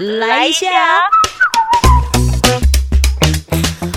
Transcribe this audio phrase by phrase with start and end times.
[0.00, 0.66] 来一下。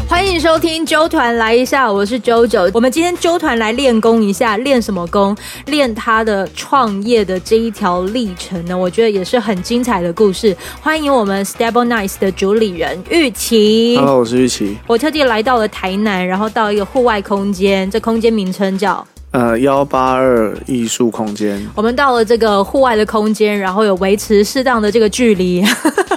[0.05, 2.70] 欢迎收听周团来一下，我是周九。
[2.73, 5.34] 我们今天周团来练功一下，练什么功？
[5.68, 8.78] 练他的创业的这一条历程呢？
[8.78, 10.54] 我觉得也是很精彩的故事。
[10.82, 13.96] 欢迎我们 Stable Nice 的主理人玉琪。
[13.96, 14.78] Hello，我是玉琪。
[14.86, 21.59] 我特地来到了台南，然后到一个户外空间，这空间名称叫呃，幺八二艺术空间。
[21.73, 25.65] 我们到了这个户外的空间，然后有维持适当的这个距离，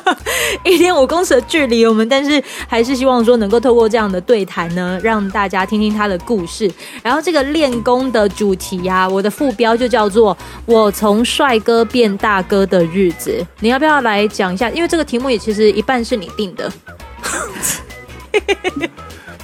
[0.64, 6.70] 一点五公尺的距离，我们但是还是希望说能够透过这样的对谈呢，让大家听听他的故事。
[7.02, 13.42] 然后这个练功的主题呀、我的副标就叫做“我从帅哥变大哥的日子”。
[13.60, 14.68] 你要不要来讲一下？
[14.68, 16.70] 因为这个题目也其实一半是你定的。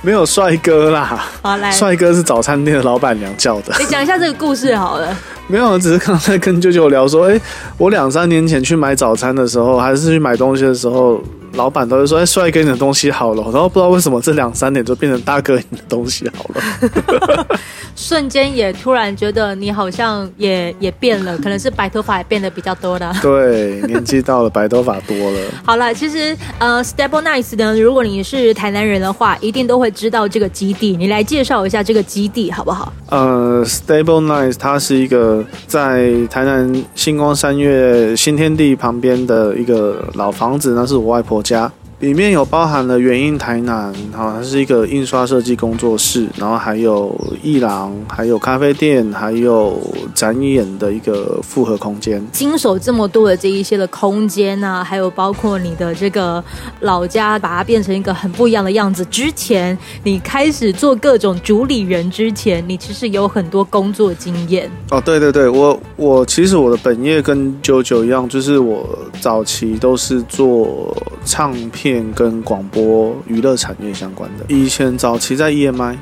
[0.05, 3.73] 没有帅哥啦，好，来，帅哥是早餐店的老板娘叫的。
[3.79, 5.16] 你讲一下这个故事好了。
[5.47, 7.41] 没有，只是刚才跟舅舅聊说，哎、
[7.78, 11.22] 我两三年前去买早餐的时候，还是去买东西的时候，
[11.55, 13.42] 老板都会说，哎、帅哥你的东西好了。
[13.45, 17.47] 然后不知道为什么这两三年就变成大哥你的东西好了。
[17.94, 23.14] 瞬间也突然觉得你好像也也变了，可能是白头发也变得比较多了。
[23.20, 25.41] 对，年纪到了，白头发多了。
[25.64, 30.97] 好了，其实呃，Stable Nice 呢，如果你是台南人的话，一定都会知道这个基地。
[30.97, 32.92] 你来介绍一下这个基地好不好？
[33.11, 41.70] 呃，Stable Nice 它是一个在台南星光三月新天地旁边的一个老房子，那是我外婆家。
[42.00, 49.80] 里面有包含了原印台南，好，它是一个印刷设计工作室，然后还有艺廊，还有咖啡店，还有
[50.12, 52.20] 展演的一个复合空间。
[52.32, 56.42] 经手这么多的这一些的空间啊，还有包括你的这个
[56.80, 59.04] 老家，把它变成一个很不一样的样子。
[59.04, 64.68] 之前你开始做各种主理人之前，你其实有很多工作经验。
[64.90, 74.44] 哦，对对对，我我其实我的本业跟九九一样，就是我早期都是做唱片跟广播娱乐产业相关的。
[74.49, 75.97] 以前早期在 EMI，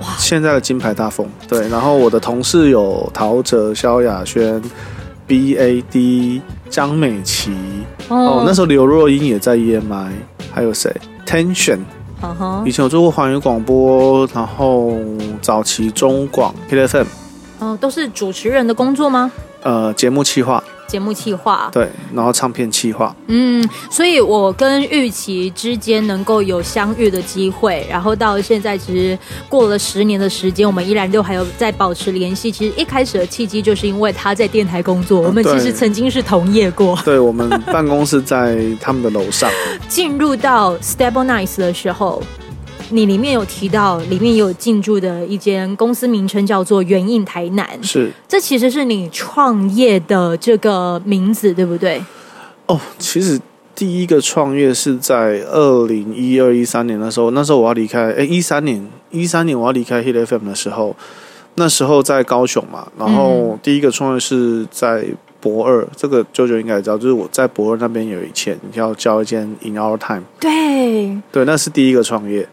[0.00, 1.68] 哇现在的金牌大风，对。
[1.68, 4.62] 然后我的同事有陶喆、萧亚轩、
[5.28, 7.52] BAD、张美琪，
[8.08, 10.08] 哦，那时候刘若英也在 EMI，
[10.50, 10.90] 还有谁
[11.26, 11.80] ？Tension，
[12.64, 14.96] 以前有做过环宇广播，然后
[15.42, 17.04] 早期中广 Hit
[17.58, 19.30] 哦，都是主持人的工作吗？
[19.62, 20.62] 呃，节目企划。
[20.86, 29.18] 节目企划，对，然后唱片企划，嗯，所以我跟玉琪之间能够有相遇的机会，然后到现在其实
[29.50, 32.50] 过了十年的时间，我们依然都还有在保持联系。
[32.50, 36.98] 其实一开始的契机就是因为他在电台工作，我们其实曾经是同业过。
[37.04, 39.50] 对我们办公室在他们的楼上，
[39.88, 42.22] 进入到 Stable Nice 的时候，
[42.90, 52.02] 你里面有提到，里面有进驻的一间公司名称叫做原印台南，是这其实是你创业的这个名字，对不对？
[52.66, 52.80] 哦。
[52.98, 53.38] 其实
[53.74, 60.96] 第一个创业是在二零一二一三年的时候，那时候我要离开，哎，一三年一三年我要离开 Hit FM 的时候，
[61.56, 65.04] 那时候在高雄嘛，然后第一个创业是在
[65.40, 72.48] 博二，这个舅舅应该也知道，就是我在博二那边有一间要交一间 In Our Time，对，对，那是第一个创业。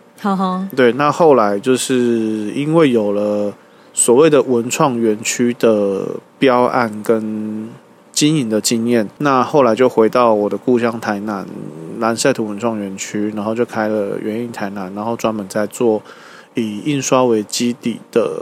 [0.75, 3.53] 对，那后来就是因为有了
[3.93, 6.05] 所谓的文创园区的
[6.39, 7.69] 标案跟
[8.11, 11.45] 经营的经验，那后来就回到我的故乡台南
[11.97, 16.01] 南赛图文创园区，然后就开了园印台南，然后专门在做
[16.53, 18.41] 以印刷为基底的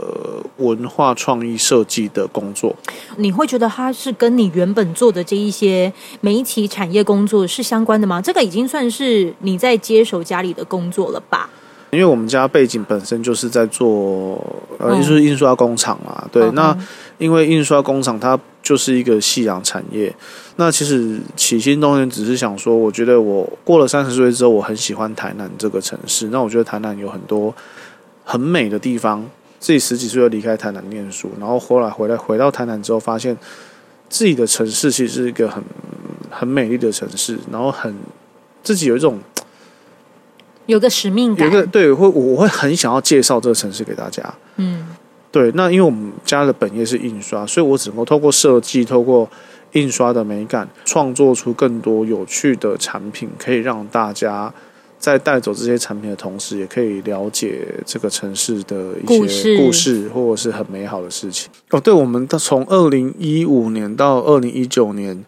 [0.58, 2.74] 文化创意设计的工作。
[3.16, 8.22] 你会觉得它是跟你原本做的这一些媒体产业工作是相关的吗？
[8.22, 11.50] 这个已经算是你在接手家里的工作了吧？
[11.94, 14.34] 因为我们家背景本身就是在做
[14.78, 16.86] 呃，嗯就是印刷工厂嘛，对，嗯那嗯
[17.18, 20.14] 因为印刷工厂它就是一个夕阳产业，
[20.56, 27.54] 那其实起心动念只是想说，我觉得我过了三十岁之后，我很喜欢台南这个城市，那我觉得台南有很多
[28.24, 29.24] 很美的地方。
[29.60, 33.34] 自己十几岁就离开台南念书，然后后来回来回到台南之后，发现
[34.10, 35.62] 自己的城市其实是一个很
[36.28, 37.94] 很美丽的城市，然后很
[38.62, 39.18] 自己有一种
[40.66, 44.22] 有个使命感，有个对，会我会很想要介绍这个城市给大家。
[44.56, 44.86] 嗯，
[45.30, 49.28] 对，那因为我们家的本业是印刷，所以我只能够透过设计，透过
[49.72, 54.52] 印刷的美感，创作出更多有趣的产品，可以让大家
[54.98, 61.50] 在带走这些产品的同时，也可以了解这个城市的一些故事，或者是很美好的事情。
[61.70, 65.24] 哦，对，我们到从二零一五年到二零一九年。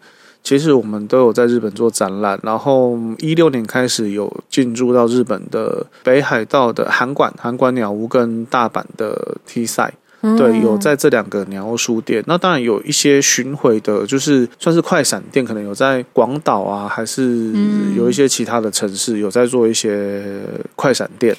[0.47, 9.93] 其实我们都有在日本做展览，然后一六年开始有进驻到日本的北海道的函馆、函馆鸟屋跟大阪的 T 赛。
[10.37, 12.23] 对，有在这两个鸟屋书店。
[12.27, 17.51] 那当然有一些巡回的，就是算是快闪店，可能有在广岛啊，还是
[17.97, 20.39] 有一些其他的城市有在做一些
[20.77, 21.35] 快闪店。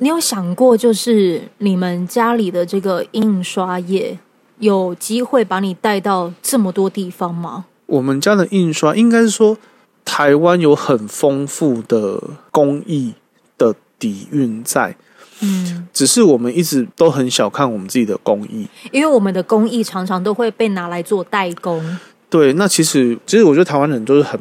[0.00, 4.18] 你有想过，就是你们家里的这个印刷业
[4.58, 7.64] 有机会把你带到这么多地方吗？
[7.90, 9.58] 我们家的印刷应该是说，
[10.04, 12.22] 台湾有很丰富的
[12.52, 13.14] 工艺
[13.58, 14.96] 的底蕴在。
[15.40, 21.98] 嗯，只是我们一直都很小看我们自己的工艺，因为我们的工艺常常都会被拿来做代工。
[22.28, 24.38] 对，那其实其实我觉得台湾人都是很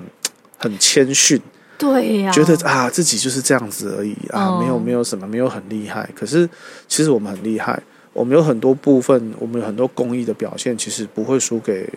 [0.58, 1.42] 很谦逊，
[1.78, 6.08] 对呀，觉得啊自己就是这样子而已啊，没有没有什么，没有很厉害。
[6.14, 6.48] 可是
[6.88, 7.82] 其实我们很厉害，
[8.14, 11.90] 我们有很多部分，我们有很多工艺的表现，其实不会输给。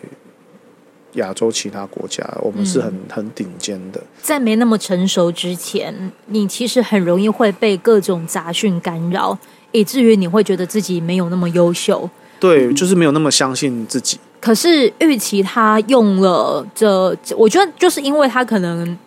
[1.14, 4.03] 亚洲其他国家，我们是很很顶尖的。
[4.20, 9.37] 在没那么成熟之前，你其实很容易会被各种杂讯干扰，
[9.73, 12.09] 以至于你会觉得自己没有那么优秀。
[12.41, 14.19] 对，就是没有那么相信自己。
[14.41, 18.99] 可是玉琪他用了这，我觉得就是因为他可能。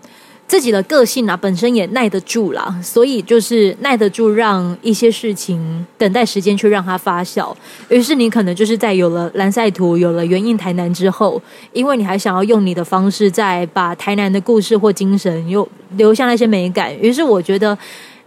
[0.47, 7.51] 自己的个性啊，本身也耐得住啦，所以就是耐得住让一些事情等待时间去让它发酵。
[7.89, 11.41] 于是你可能就是在有了蓝赛图、有了原印台南之后，
[11.73, 16.95] 因为你还想要用你的方式再把台南的故事或精神又留下那些美感。
[16.99, 17.75] 于是我觉得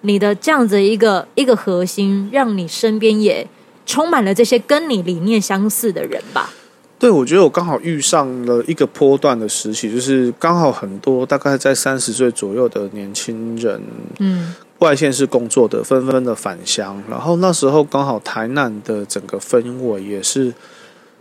[0.00, 3.46] 你的这样子一个一个核心，让你身边也
[3.86, 6.52] 充满了这些跟你理念相似的人吧。
[6.98, 13.80] 对，我觉得我刚好遇上了一个波段的时期，就是刚好很多大概在三十岁左右的年轻人，
[14.18, 20.52] 嗯，外县市工作的纷纷的返乡，然后那时候刚好台南的整个氛围也是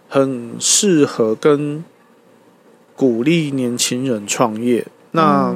[0.09, 1.83] 很适合跟
[2.95, 4.83] 鼓励年轻人创业。
[5.11, 5.55] 那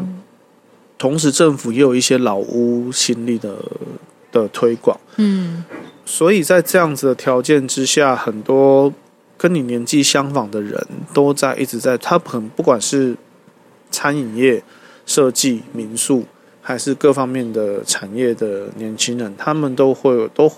[0.99, 3.55] 同时政府也有一些老屋新力的
[4.31, 5.65] 的推广，嗯，
[6.05, 8.93] 所以在这样子的条件之下，很多。
[9.41, 10.79] 跟你年纪相仿的人
[11.15, 13.15] 都在一直在，他很不管是
[13.89, 14.63] 餐饮业、
[15.07, 16.23] 设计、民宿，
[16.61, 20.51] 还是各方面的产业的年轻人，他们都会都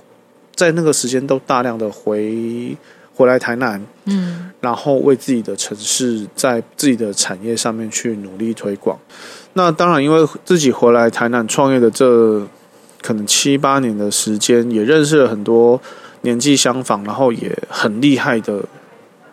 [0.53, 2.75] 在那个时间都大量的回
[3.15, 8.99] 回来台南，嗯，然后为自己的城市在自己的产业上面去努力推广。
[9.53, 12.45] 那当然，因为自己回来台南创业的这
[13.01, 15.79] 可能七八年的时间，也认识了很多。
[16.23, 18.63] 年纪相仿，然后也很厉害的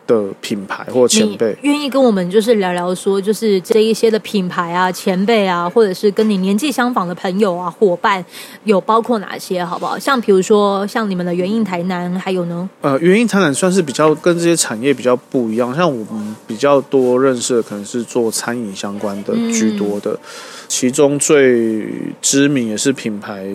[0.07, 8.25] 的品牌或前辈，愿意跟我们就是聊聊说，就是这一些的品牌啊、前辈啊，或者是跟你年纪相仿的朋友啊、伙伴，
[8.65, 9.97] 有包括哪些，好不好？
[9.97, 12.69] 像比如说，像你们的元印台南，还有呢？
[12.81, 20.19] 呃，元印台南算是比较跟这些产业比较不一样，像我们比较多认识的，可能是做餐饮相关的居多的，
[20.67, 21.87] 其中最
[22.21, 23.55] 知名也是品牌。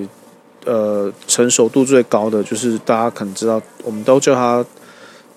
[0.65, 4.65] 呃，成熟度最高的就是大家可能知道，我们都叫他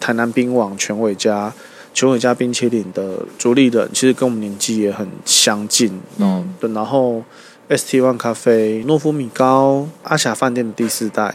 [0.01, 1.53] 台南冰王全伟家
[1.93, 6.01] 全伟家冰淇淋的主理人，其实跟我们年纪也很相近。
[6.17, 6.73] 嗯，对。
[6.73, 7.23] 然后
[7.69, 11.35] ST One 咖啡、诺夫米糕、阿霞饭店的第四代，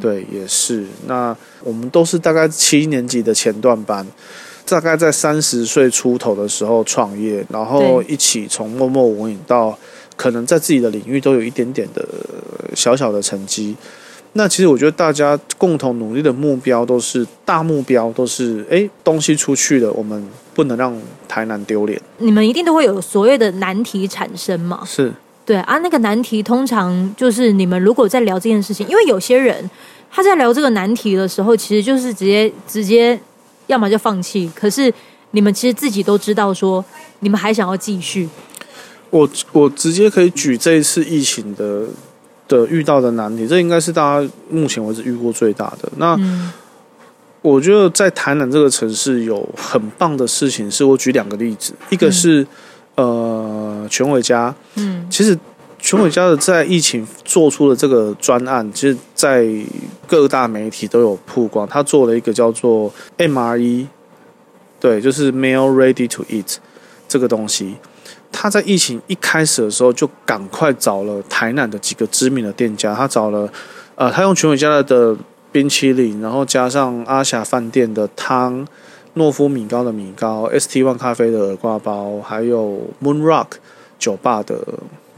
[0.00, 0.84] 对，也是。
[1.06, 4.06] 那我们都是大概七年级的前段班，
[4.68, 9.78] 大概在三十岁出头的时候创业，然后一起从默默无闻到。
[10.16, 12.06] 可能在自己的领域都有一点点的
[12.74, 13.76] 小小的成绩，
[14.34, 20.24] 那其实我觉得大家共同努力的目标都是大目标，都是哎东西出去了，我们
[20.54, 20.96] 不能让
[21.28, 22.00] 台南丢脸。
[22.18, 24.82] 你们一定都会有所谓的难题产生嘛？
[24.84, 25.12] 是
[25.44, 29.70] 对啊，那个难题通常就是你们如果在聊这件事情，因为有些人
[30.10, 33.18] 他在聊这个难题的时候，其实就是直接直接
[33.66, 34.92] 要么就放弃，可是
[35.32, 36.84] 你们其实自己都知道说
[37.20, 38.28] 你们还想要继续。
[39.14, 41.84] 我我直接可以举这一次疫情的
[42.48, 45.88] 的遇到的难题，这应该是大家目前为止遇过最大的。
[45.98, 46.18] 那
[47.40, 52.44] 我觉得在台南这个城市有很棒的事情，是我举两个例子，一个是
[52.96, 55.38] 呃全伟家，嗯，其实
[55.78, 59.46] 全伟家的在疫情做出的这个专案，其实，在
[60.08, 63.86] 各大媒体都有曝光，他做了一个叫做 MRE，
[64.80, 66.56] 对，就是 Meal Ready to Eat
[67.06, 67.76] 这个东西。
[68.36, 73.48] 他在疫情一开始的时候就赶快找了台南的几个知名的店家，他找了，
[73.94, 75.16] 呃，他用全伟家的
[75.52, 78.66] 冰淇淋，然后加上阿霞饭店的汤、
[79.14, 83.46] 诺夫米糕的米糕、ST One 咖啡的耳挂包，还有 Moon Rock
[84.00, 84.58] 酒吧的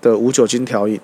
[0.02, 1.00] 的无酒精调饮，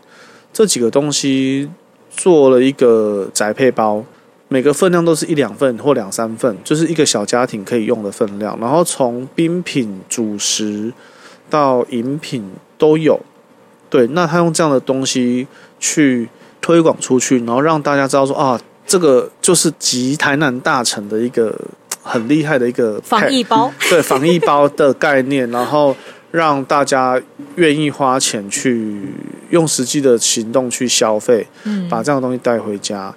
[0.52, 1.70] 这几个东西
[2.10, 4.04] 做了一个宅配包，
[4.48, 10.92] 每个分量都是一两份或两三份，就是一个小家庭可以用的分量，然后从冰品、主食。
[11.52, 13.20] 到饮品都有，
[13.90, 15.46] 对，那他用这样的东西
[15.78, 16.26] 去
[16.62, 21.54] 推广出去，然后让大家知道说啊，这个就是集台南大城的一个
[22.02, 25.94] 很厉害的一个防疫包，对防疫包的概念，然后
[26.30, 27.20] 让大家
[27.56, 29.12] 愿意花钱去
[29.50, 33.14] 用实际的行动去消费，嗯，把这样的东西带回家。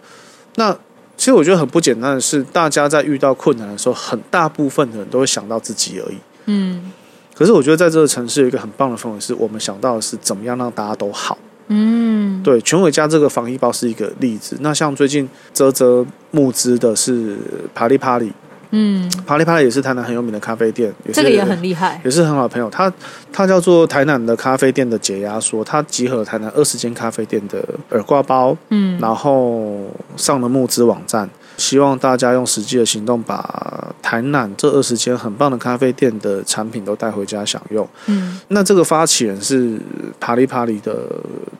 [0.56, 0.74] 那
[1.15, 6.18] 其实我觉得很不简单的是，大家在遇到困难的时候，很大部分的人都会想到自己而已。
[6.48, 6.92] 嗯
[7.38, 11.38] 可是我觉得在这个城市有一个很棒的氛围，是我们想到的是怎么样让大家都好。
[11.68, 14.56] 嗯，对，全伟家这个防疫包是一个例子。
[14.62, 17.36] 那像最近泽泽募资的是
[17.74, 18.32] 帕利帕里，
[18.70, 22.70] 嗯，帕利帕里也是台南很有名的咖啡店，也是这个也很厉害，也是很好的朋友。
[22.70, 22.94] 他
[23.34, 37.88] 他叫做台南的咖啡店的解压缩，他集合台南二十间咖啡店的耳挂包，嗯然后上了募资网站，希望大家用实际的行动把台南这二十间很棒的咖啡店的产品都带回家享用。
[38.07, 39.79] 嗯那这个发起人是
[40.19, 41.07] 帕里帕里的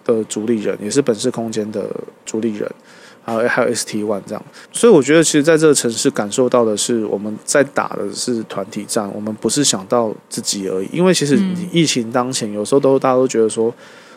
[0.04, 1.90] 的主理人，也是本市空间的
[2.26, 2.70] 主理人，
[3.24, 4.46] 还有还有 ST One 这样。
[4.72, 10.90] 所以我觉得，其实在这个城市感受到的是，我们在打的是团体战，我们不是想到自己而已。
[10.92, 13.74] 因为其实嗯你疫情当前，有时候都大家都觉得说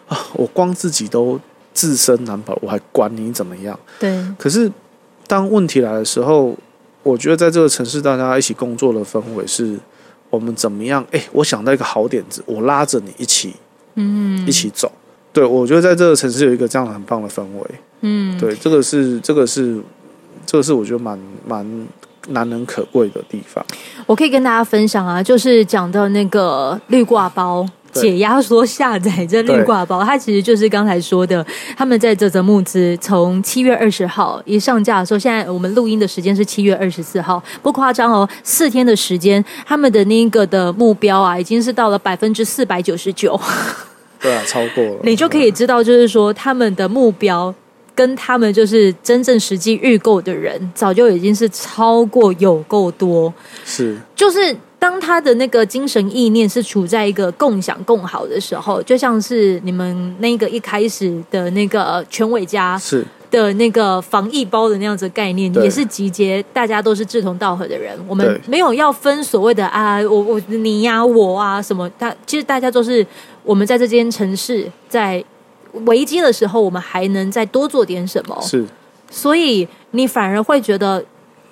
[0.08, 1.40] 啊，我光自己都
[1.72, 3.78] 自身难保，我还管你怎么样？
[3.98, 4.70] 对，可是
[5.28, 6.56] 当问题来的时候，
[7.04, 9.78] 我觉得在这个城市，大家一起工作的氛围是，
[10.30, 11.06] 我们怎么样？
[11.12, 13.54] 哎、我想到一个好点子，我拉着你一起
[13.94, 14.90] 嗯一起走。
[15.32, 17.70] 对，我觉得在这个城市有一个这样很棒的氛围。
[18.00, 19.78] 嗯，对，这个是这个是
[20.44, 21.86] 这个是我觉得蛮蛮
[22.28, 23.64] 难能可贵的地方。
[24.06, 27.68] 我可以跟大家分享啊，就是讲到那个绿挂包。
[27.92, 28.02] 对。
[28.02, 31.44] 解压缩下载这绿挂包，它其实就是刚才说的，
[31.76, 43.38] 他们在这则募资从七月二十号一上架的时候，现在我们录音的时间是七月二十四号，不夸张哦，四天的时间，他们的那个的目标啊，已经是到了百分之四百九十九，
[44.20, 47.54] 对啊，超过了，你就可以知道，就是说他们的目标
[47.94, 53.32] 跟他们就是真正实际预购的人，早就已经是超过有够多，
[53.64, 53.96] 是。
[54.14, 63.04] 就是当他的那个精神意念是处在一个共享共好的时候，就像是你们那个一开始的那个全伟家是。
[63.30, 73.06] 的那个防疫包的那样子的概念，也是集结大家都是志同道合的人，我们没有要分所谓的啊，我我你呀、我啊什么，大其实大家都是
[73.42, 75.22] 我们在这间城市在。
[75.84, 78.40] 危机的时候，我们还能再多做点什么？
[78.40, 78.64] 是。
[79.10, 81.04] 所以你反而会觉得，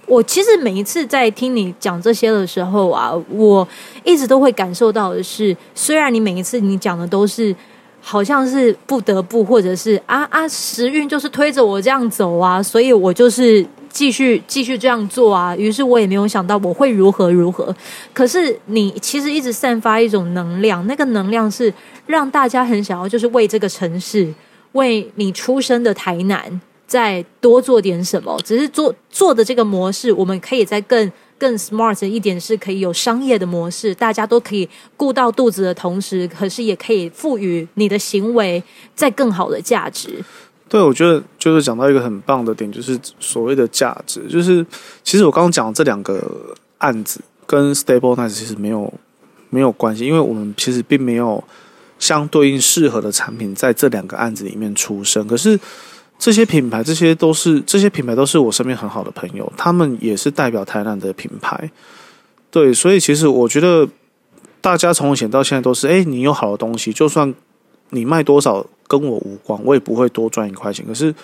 [0.07, 3.67] 我其实每一次在听你讲这些的时候啊，我
[4.05, 7.55] 一直都会感受到的是，虽然你每一次你讲的都是
[8.01, 15.57] 好像是不得不，或者是啊啊时运就是推着我这样走啊，所以我就是继续继续这样做啊。
[15.57, 17.75] 于是我也没有想到我会如何如何，
[18.15, 21.73] 可是你其实一直散发一种能量，那个能量是
[22.07, 24.33] 让大家很想要，就是为这个城市，
[24.73, 26.61] 为你出生的台南。
[26.87, 38.63] 再多做点什么，只是做做的这个模式，我们可以再更更 smart 一点，是可以有商业的模式，大家都可以顾到肚子的同时，可是也可以赋予你的行为
[38.95, 40.25] 在更好的价值。
[40.69, 44.65] 对，我觉得就是讲到一个很棒的点，就是所谓的价值，就是
[45.03, 48.93] 其实我刚刚讲的这两个案子跟 Stable Nice 其实没有
[49.51, 51.43] 没有关系，因为我们其实并没有
[51.99, 55.59] 相对应适合的产品在这两个案子里面出生，可是。
[56.19, 61.71] 这些品牌，这些都是这些品牌都是我身边很好的朋友，他们也是代表台南的品牌。
[62.51, 63.87] 对，所以其实我觉得
[64.61, 67.33] 大家从以前到现在都是，哎，你有好的东西，就算
[67.91, 70.85] 你卖多少跟我无关，我也不会多赚一块钱。
[70.87, 71.15] 可是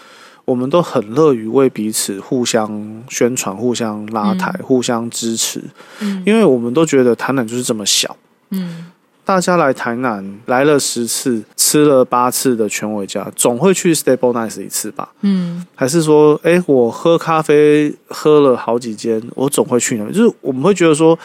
[0.44, 5.62] 我们都很乐于为彼此互相宣传、互相拉抬、互相支持，
[6.00, 8.14] 嗯因为我们都觉得台南就是这么小。
[8.50, 8.90] 嗯
[9.32, 15.08] 大家来台南来了十次，吃了八次的全伟家，总会去 Stable Nice 一次吧？
[15.22, 20.14] 嗯还是说，哎，我喝咖啡喝了好几间，我总会去那边。
[20.14, 21.18] 就是我们会觉得说，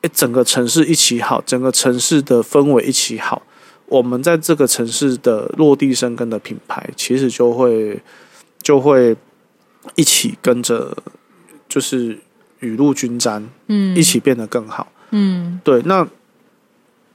[0.00, 3.42] 哎，整个城市一起好，整个城市的氛围一起好，
[3.84, 8.00] 我们在这个城市的落地生根的品牌，其实就会
[8.62, 9.14] 就会
[9.94, 10.96] 一起跟着，
[11.68, 12.18] 就是
[12.60, 14.90] 雨露均沾，嗯，一起变得更好。
[15.10, 16.08] 嗯对，那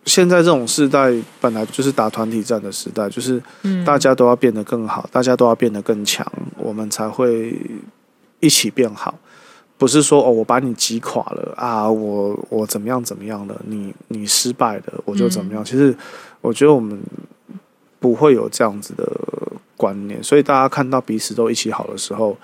[0.08, 6.26] 现在这种时代本来就是打团体战的时代，就是嗯，大家都要变得更好，大家都要变得更强，
[6.58, 7.54] 我们才会
[8.40, 9.14] 一起变好。
[9.78, 15.64] 不是说哦，我把你击垮了啊，我我怎么样怎么样了，你你失败了，我就怎么样。
[15.64, 15.96] 其实
[16.42, 17.00] 我觉得我们
[18.00, 19.08] 不会有这样子的
[19.76, 22.36] 观念，所以大家看到彼此都一起好的时候，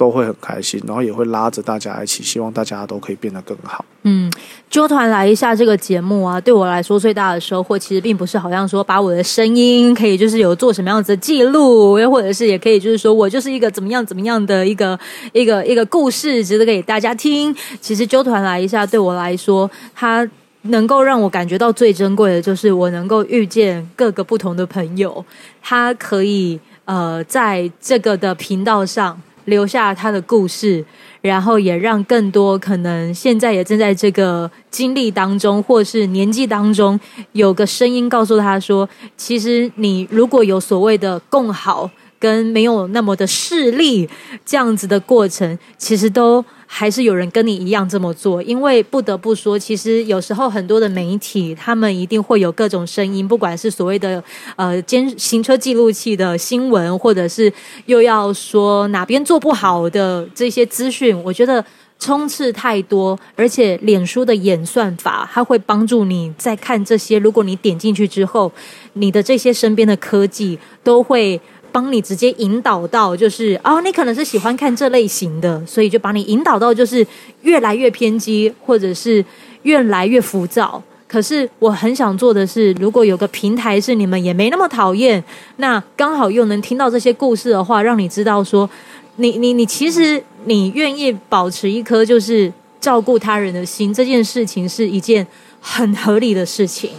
[0.00, 3.84] 都会很开心，然后也会拉着大家一起，希望大家都可以变得更好。
[4.04, 4.32] 嗯，
[4.70, 14.98] 纠团来一下这个节目啊，对我来说最大的收获，其实并不是好像说把我的声音可以就是有做什么样子的记录，又或者是也可以就是说我就是一个怎么样怎么样的一个
[15.34, 17.54] 一个一个故事，值得给大家听。
[17.82, 20.26] 其实纠团来一下，对我来说，它
[20.62, 25.22] 能够让我感觉到最珍贵的，就是我能够遇见各个不同的朋友，
[25.60, 30.82] 他可以呃在这个的频道上留下他的故事。
[31.22, 36.98] 然后也让更多可能现在也正在这个经历当中，或是年纪当中，
[37.32, 38.88] 有个声音告诉他说
[39.18, 44.08] ：“其实你如果有所谓的共好，跟没有那么的势利
[44.46, 54.22] 这样子的过程，其实都。”还是有人跟你一样这么做，因为不得不说，其实有时候很多的媒体，他们一定会有各种声音，不管是所谓的
[54.54, 57.52] 呃监行车记录器的新闻，或者是
[57.86, 61.62] 又要说哪边做不好的这些资讯，我觉得
[61.98, 68.52] 充斥太多，而且脸书的演算法，它会帮助你在看这些，如果你点进去之后，
[68.92, 71.40] 你的这些身边的科技都会。
[71.72, 77.06] 帮你直接引导到，就是哦，你可能是喜欢看这类型的，所以就把你引导到，就是
[77.42, 79.24] 越来越偏激，或者是
[79.62, 80.82] 越来越浮躁。
[81.08, 85.22] 可是我很想做的是，如果有个平台是你们也没那么讨厌，
[85.56, 88.68] 那刚好又能听到这些故事的话，让你知道说，
[89.16, 95.26] 你你你其实你愿意保持一颗就是照顾他人的心，这件事情是一件
[95.60, 96.90] 很合理的事情。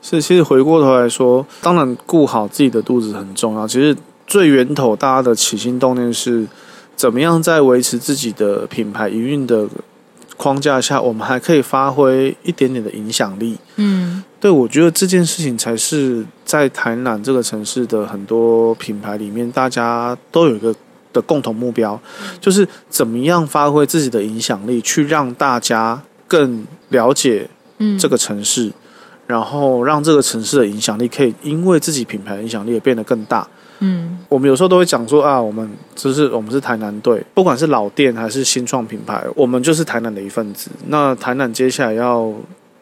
[0.00, 3.66] 是，其实回过头来说，当然顾好自己的肚子很重要。
[3.66, 3.96] 其实。
[4.26, 6.46] 最源头，大家的起心动念是
[6.94, 9.68] 怎么样在维持自己的品牌营运的
[10.36, 13.56] 框架下，我们还可以发挥一点点的影响力。
[13.76, 20.74] 嗯，对，我觉得这件事情才是在台南这个城市的很多品牌里面，大家都有一个
[21.12, 21.98] 的共同目标，
[22.40, 27.48] 就是怎么样发挥自己的影响力，去让大家更了解
[27.98, 28.70] 这个城市，
[29.26, 33.46] 然后让这个城市的影响力可以因为自己品牌影响力也变得更大。
[33.80, 40.70] 嗯，我们有时候都会讲说啊，我们就是我们是台南队，不管是老店还是新创品牌，我们就是台南的一份子。
[40.88, 42.32] 那台南接下来要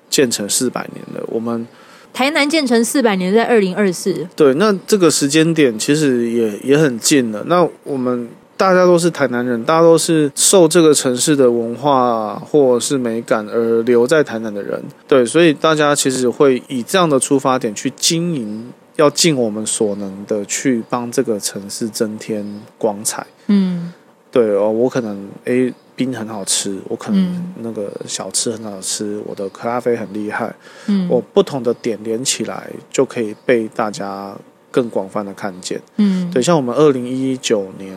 [0.09, 1.67] 建成四百年了，我们
[2.13, 4.27] 台南建成四百年在二零二四。
[4.37, 7.43] 对，那这个时间点其实也也很近了。
[7.47, 18.71] 那我们大家都是台南人，大家都是受这个城市的文化或是美感而留在台南的人，对，所以大家其实会以这样的出发点去经营。
[18.97, 22.45] 要尽我们所能的去帮这个城市增添
[22.79, 23.27] 光彩。
[23.49, 23.93] 嗯，
[24.31, 30.55] 对哦，我可能诶冰很好吃，我可能那个小吃很好吃，我的咖啡很厉害。
[30.87, 34.37] 嗯，我不同的点连起来，就可以被大家
[34.71, 35.81] 更广泛的看见。
[35.97, 37.97] 嗯，对，像我们二零一九年，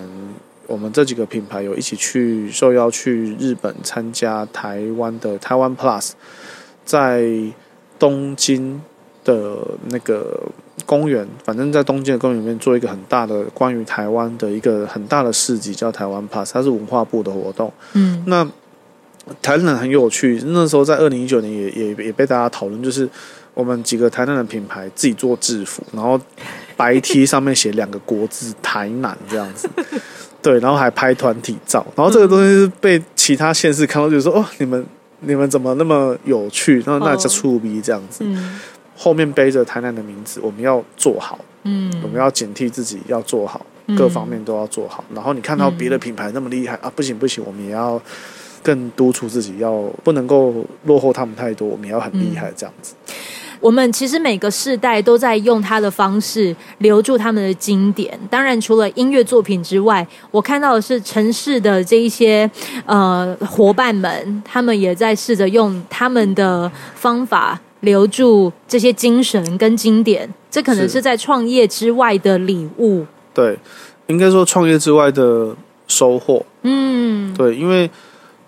[0.65, 6.11] 我们这几个品牌有一起去受邀去日本参加台湾的台湾 Plus，
[6.83, 7.23] 在
[7.99, 8.81] 东京
[9.23, 10.41] 的那个。
[10.87, 17.71] 公园，反正在东京的公园里面做一个很大的关于台湾的一个很大的市集，叫台湾 Pass，它是文化部的活动。
[17.93, 18.47] 嗯，那
[19.41, 23.07] 台南很有趣，那时候在二零一九年也也也被大家讨论，就是
[23.53, 26.17] 我们几个台南的品牌自己做制服，然后
[26.77, 29.69] 白 T 上面写两个国字“台南”这样子，
[30.41, 34.85] 对，然后还拍团体照，然后这个东西是被其他县市看到，就说哦，你们
[35.19, 36.81] 你们怎么那么有趣？
[36.85, 38.23] 然后那叫触逼这样子。
[38.97, 43.63] 后面背着台南的名字，我们要做好，嗯，我们要警惕自己要做好，
[43.95, 45.03] 各方面都要做好。
[45.13, 48.01] 然后你看到别的品牌那么厉害啊，不行不行，我们也要
[48.63, 49.71] 更督促自己，要
[50.03, 52.95] 不能够落后他们太多，我们要很厉害这样子。
[53.59, 58.17] 我们其实每个世代都在用他的方式留住他们的经典。
[58.29, 62.49] 当然，除了音乐作品之外，我看到的是城市的这一些
[62.85, 67.59] 呃伙伴们，他们也在试着用他们的方法。
[67.81, 73.05] 留住这些精神跟经典，这可能是在创业之外的礼物。
[73.33, 73.57] 对，
[74.07, 75.55] 应该说创业之外的
[75.87, 76.45] 收获。
[76.63, 77.89] 嗯，对，因为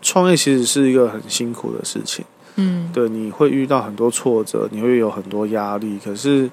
[0.02, 2.26] 创业其实是一个很辛苦的事情。
[2.56, 6.50] 嗯，对，你会遇到很多挫折，你会有很多压力，可是。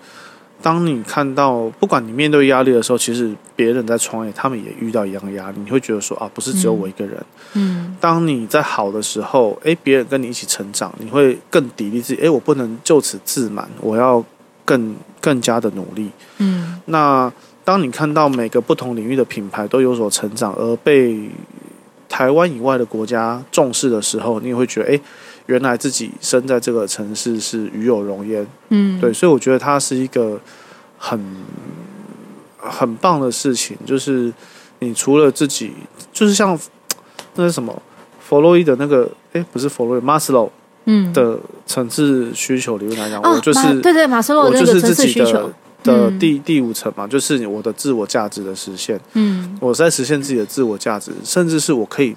[0.63, 5.59] 当你看到，不管你面对压力的时候，其实别人在创业，他们也遇到一样的压力。
[5.65, 7.25] 你会觉得说啊，不是只有我一个人。
[7.53, 7.97] 嗯。
[8.01, 12.21] 当你在好的时候，诶，别人跟你一起成长，你会更砥砺自己。
[12.23, 14.25] 诶，我不能就此自满，我要
[14.65, 16.11] 更更加的努力。
[16.39, 16.81] 嗯。
[16.87, 17.33] 那
[17.65, 21.29] 当你看到每个不同领域的品牌都有所成长，而被
[22.09, 25.01] 台湾以外的国家重视的时候，你也会觉得，诶。
[25.47, 30.41] 原来自己生在这个城市是与有荣焉，嗯，对，所以我觉得它是一个
[30.99, 31.21] 很
[32.59, 34.33] 很棒的事情，就是
[34.81, 35.73] 你除了自己，
[36.13, 36.59] 就是像
[37.35, 37.83] 那是什么？
[38.21, 40.51] 弗洛伊的那个，哎，不是弗洛伊，马斯洛
[40.87, 45.55] 嗯，的层次需求理论来讲，哦我就是马对对马斯洛我就是的那个层自己的次需求，嗯
[45.85, 49.01] 的第第五层嘛，就是我的自我价值的实现。
[49.13, 49.57] 嗯。
[49.61, 52.17] 我在实现自己的自我价值，甚至是我可以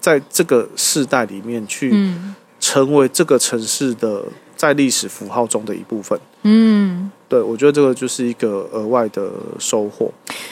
[0.00, 2.34] 在这个世代里面去嗯
[2.68, 4.24] 成为这个城市的
[4.56, 6.18] 在历史符号中的一部分。
[6.46, 7.10] 嗯。
[7.28, 9.28] 对，我觉得这个就是一个额外的
[9.58, 10.08] 收获。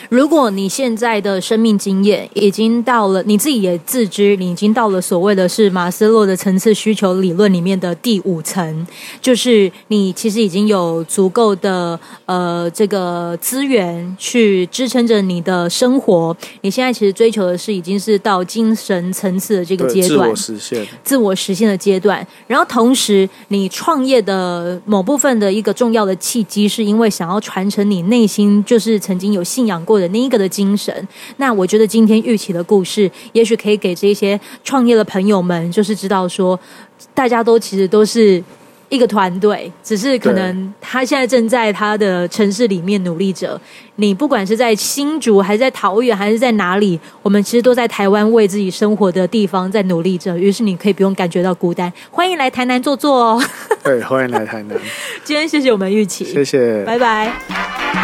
[0.09, 8.85] 如果你现在的生命经验已经到了，你自己也自知，你已经到了所谓的是马斯洛的层次需求理论里面的第五层，
[9.23, 16.37] 就是你其实已经有足够的呃这个资源去支撑着你的生活。
[16.63, 20.87] 你现在其实追求的是已经是到精神层次的这个，阶段自我，实现。
[21.05, 31.07] 自我实现的阶段，然后同时你创业的某部分的一个重要的契机，是因为想要传承你内心就是曾经有信仰过的那一个的精神。
[31.37, 36.59] 那我觉得今天玉琪的故事，也许可以给这些创业的朋友们，就是知道说，
[37.13, 38.43] 大家都其实都是。
[38.95, 43.61] 一个团队，只是可能他现在正在他的城市里面努力着。
[43.97, 50.37] 你不管是在新竹，还是在桃园，还是在哪里，我们其实都在台湾为自己生活的地方在努力着。
[50.37, 51.93] 于是你可以不用感觉到孤单。
[52.11, 53.43] 欢迎来台南坐坐哦！
[53.85, 54.77] 对，欢迎来台南，
[55.23, 56.83] 今天谢谢我们玉琪，谢谢。
[56.85, 58.04] 拜拜。